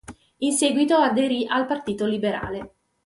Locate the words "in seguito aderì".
0.37-1.45